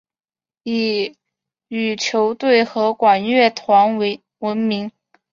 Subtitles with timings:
[0.63, 1.15] 以
[1.67, 3.99] 羽球队和管乐团
[4.39, 4.91] 闻名。